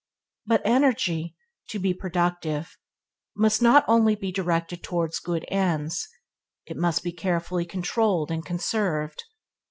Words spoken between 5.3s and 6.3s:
ends,